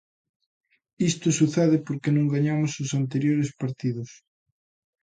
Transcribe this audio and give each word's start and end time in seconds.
Isto 1.09 1.27
sucede 1.39 1.77
porque 1.87 2.09
non 2.15 2.31
gañamos 2.33 2.71
os 2.83 2.91
anteriores 3.01 3.49
partidos. 3.61 4.09